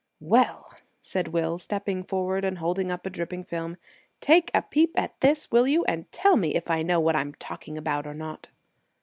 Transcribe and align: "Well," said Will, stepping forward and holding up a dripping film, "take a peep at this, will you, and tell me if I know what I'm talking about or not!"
"Well," 0.23 0.73
said 1.03 1.27
Will, 1.27 1.59
stepping 1.59 2.03
forward 2.03 2.43
and 2.43 2.57
holding 2.57 2.91
up 2.91 3.05
a 3.05 3.09
dripping 3.11 3.43
film, 3.43 3.77
"take 4.19 4.49
a 4.51 4.63
peep 4.63 4.97
at 4.97 5.19
this, 5.21 5.51
will 5.51 5.67
you, 5.67 5.85
and 5.85 6.11
tell 6.11 6.37
me 6.37 6.55
if 6.55 6.71
I 6.71 6.81
know 6.81 6.99
what 6.99 7.15
I'm 7.15 7.35
talking 7.35 7.77
about 7.77 8.07
or 8.07 8.15
not!" 8.15 8.47